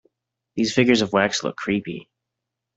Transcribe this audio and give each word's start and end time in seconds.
These 0.55 0.73
figures 0.73 1.03
of 1.03 1.13
wax 1.13 1.43
look 1.43 1.55
creepy. 1.55 2.09